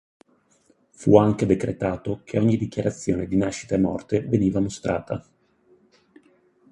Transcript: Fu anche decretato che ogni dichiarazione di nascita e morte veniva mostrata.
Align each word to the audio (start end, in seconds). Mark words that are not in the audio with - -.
Fu 0.89 1.15
anche 1.17 1.45
decretato 1.45 2.21
che 2.23 2.39
ogni 2.39 2.57
dichiarazione 2.57 3.27
di 3.27 3.37
nascita 3.37 3.75
e 3.75 3.77
morte 3.77 4.21
veniva 4.21 4.59
mostrata. 4.59 5.23